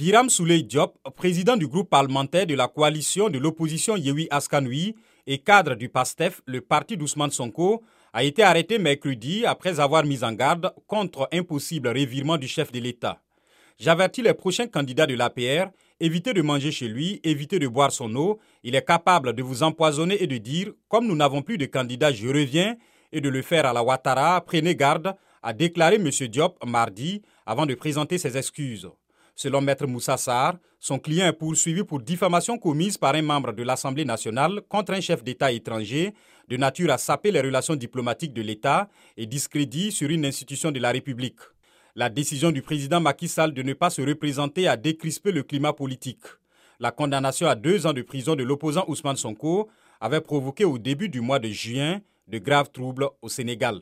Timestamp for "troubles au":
52.70-53.28